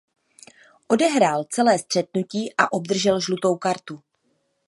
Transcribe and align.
Odehrál 0.87 1.43
celé 1.43 1.79
střetnutí 1.79 2.53
a 2.57 2.73
obdržel 2.73 3.19
žlutou 3.19 3.55
kartu. 3.57 3.99